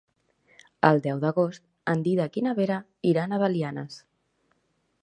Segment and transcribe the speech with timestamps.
[0.89, 2.79] El deu d'agost en Dídac i na Vera
[3.13, 4.05] iran a Belianes.